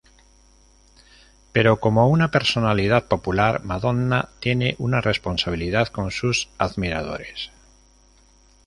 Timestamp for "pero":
1.51-1.79